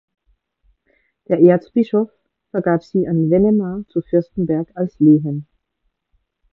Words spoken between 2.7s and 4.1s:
sie an Wennemar zu